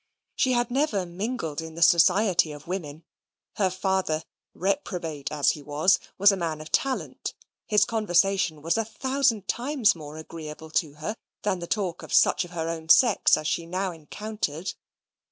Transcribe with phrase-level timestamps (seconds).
[0.35, 3.03] She had never mingled in the society of women:
[3.57, 4.23] her father,
[4.55, 7.35] reprobate as he was, was a man of talent;
[7.67, 12.43] his conversation was a thousand times more agreeable to her than the talk of such
[12.43, 14.73] of her own sex as she now encountered.